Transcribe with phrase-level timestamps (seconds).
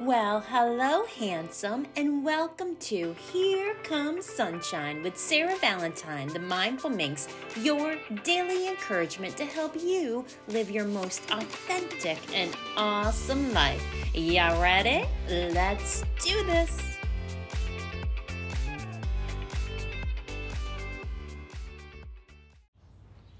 [0.00, 7.28] Well, hello, handsome, and welcome to Here Comes Sunshine with Sarah Valentine, the Mindful Minx,
[7.54, 7.94] your
[8.24, 13.80] daily encouragement to help you live your most authentic and awesome life.
[14.12, 15.06] Y'all ready?
[15.28, 16.76] Let's do this.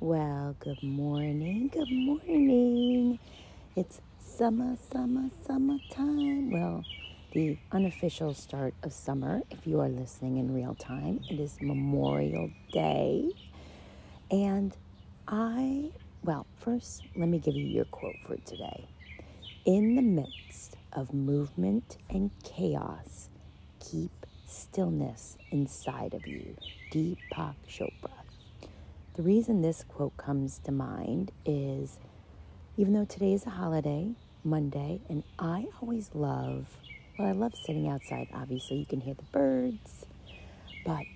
[0.00, 3.18] Well, good morning, good morning.
[3.74, 4.02] It's
[4.42, 6.50] summer, summer, summertime.
[6.50, 6.84] Well,
[7.30, 12.50] the unofficial start of summer, if you are listening in real time, it is Memorial
[12.72, 13.30] Day.
[14.32, 14.76] And
[15.28, 15.92] I,
[16.24, 18.88] well, first, let me give you your quote for today.
[19.64, 23.28] In the midst of movement and chaos,
[23.78, 26.56] keep stillness inside of you.
[26.90, 28.10] Deepak Chopra.
[29.14, 32.00] The reason this quote comes to mind is
[32.76, 36.66] even though today is a holiday, Monday, and I always love,
[37.18, 38.28] well, I love sitting outside.
[38.34, 40.06] Obviously, you can hear the birds,
[40.84, 41.06] but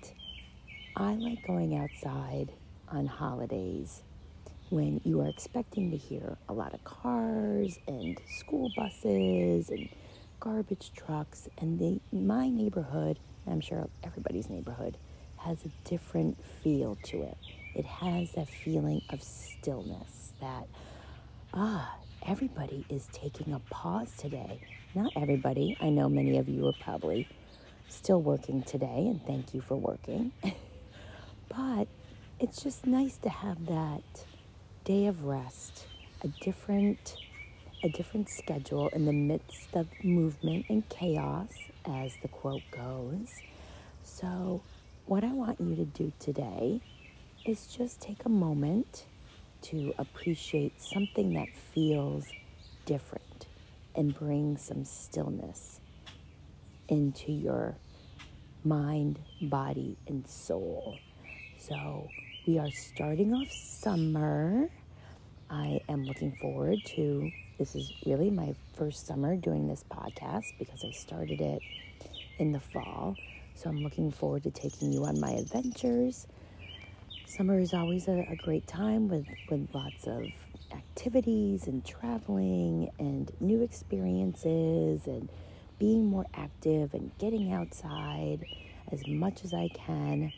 [0.95, 2.51] I like going outside
[2.89, 4.01] on holidays
[4.69, 9.89] when you are expecting to hear a lot of cars and school buses and
[10.39, 11.47] garbage trucks.
[11.57, 14.97] And the, my neighborhood, I'm sure everybody's neighborhood,
[15.37, 17.37] has a different feel to it.
[17.75, 20.67] It has that feeling of stillness that
[21.59, 24.59] ah, everybody is taking a pause today.
[24.93, 25.75] Not everybody.
[25.81, 27.27] I know many of you are probably
[27.89, 30.31] still working today, and thank you for working.
[31.49, 31.87] but
[32.39, 34.03] it's just nice to have that
[34.83, 35.87] day of rest,
[36.23, 37.15] a different
[37.83, 41.53] a different schedule in the midst of movement and chaos,
[41.85, 43.33] as the quote goes.
[44.03, 44.61] So,
[45.05, 46.81] what I want you to do today
[47.45, 49.05] is just take a moment
[49.63, 52.27] to appreciate something that feels
[52.85, 53.47] different
[53.95, 55.79] and bring some stillness
[56.87, 57.75] into your
[58.63, 60.97] mind, body, and soul.
[61.57, 62.09] So,
[62.45, 64.69] we are starting off summer.
[65.49, 70.83] I am looking forward to this is really my first summer doing this podcast because
[70.85, 71.61] I started it
[72.37, 73.15] in the fall.
[73.55, 76.27] So I'm looking forward to taking you on my adventures
[77.27, 80.31] Summer is always a, a great time with, with lots of
[80.71, 85.27] activities and traveling and new experiences and
[85.77, 88.45] being more active and getting outside
[88.93, 90.31] as much as I can.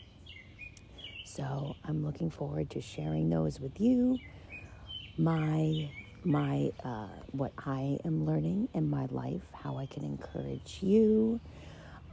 [1.24, 4.18] So I'm looking forward to sharing those with you.
[5.16, 5.88] My
[6.24, 11.38] my uh, what I am learning in my life, how I can encourage you,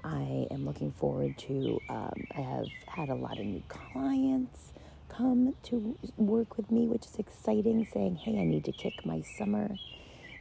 [0.03, 4.71] I am looking forward to, um, I have had a lot of new clients
[5.09, 9.21] come to work with me, which is exciting, saying, hey, I need to kick my
[9.37, 9.75] summer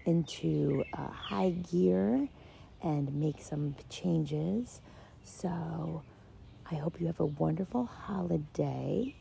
[0.05, 2.28] into uh, high gear
[2.83, 4.81] and make some changes.
[5.25, 6.03] So
[6.71, 9.15] I hope you have a wonderful holiday.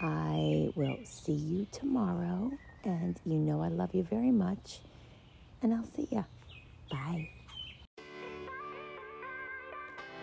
[0.00, 2.52] I will see you tomorrow.
[2.84, 4.80] And you know I love you very much.
[5.62, 6.24] And I'll see ya.
[6.90, 7.37] Bye.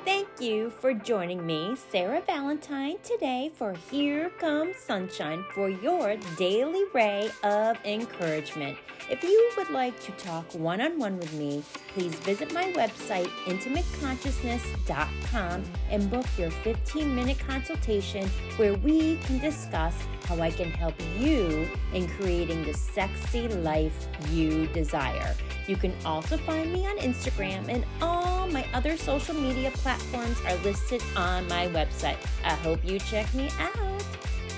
[0.05, 6.83] Thank you for joining me, Sarah Valentine, today for Here Comes Sunshine for your daily
[6.93, 8.77] ray of encouragement.
[9.09, 13.29] If you would like to talk one on one with me, please visit my website,
[13.45, 19.95] intimateconsciousness.com, and book your 15 minute consultation where we can discuss
[20.25, 25.35] how I can help you in creating the sexy life you desire.
[25.67, 30.55] You can also find me on Instagram and all my other social media platforms are
[30.63, 32.15] listed on my website.
[32.45, 34.01] I hope you check me out.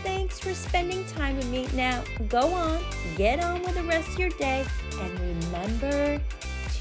[0.04, 1.68] Thanks for spending time with me.
[1.74, 2.80] Now, go on,
[3.16, 4.64] get on with the rest of your day,
[5.02, 6.22] and remember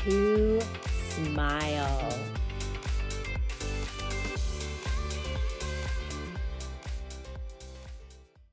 [0.04, 0.60] to.